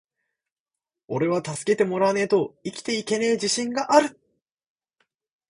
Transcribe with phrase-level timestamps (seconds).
[1.15, 4.07] ｢おれは助けてもらわねェと生きていけねェ自信がある!!!｣